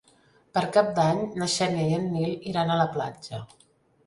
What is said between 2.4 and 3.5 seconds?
iran a la platja.